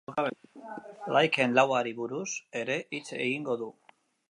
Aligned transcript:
Liken 1.17 1.53
lauari 1.59 1.93
buruz 1.99 2.25
ere 2.63 2.81
hitz 2.99 3.05
egingo 3.21 3.61
du. 3.65 3.71